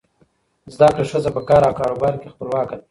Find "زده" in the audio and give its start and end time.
0.75-0.87